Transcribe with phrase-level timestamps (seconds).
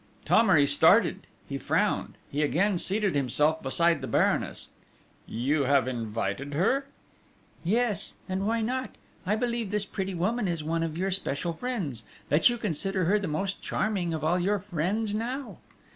[0.25, 1.27] Thomery started.
[1.47, 2.15] He frowned.
[2.31, 4.69] He again seated himself beside the Baroness:
[5.27, 6.87] "You have invited her?..."
[7.63, 8.15] "Yes...
[8.27, 8.95] and why not?...
[9.27, 12.03] I believe this pretty woman is one of your special friends...
[12.29, 15.59] that you consider her the most charming of all your friends now!..."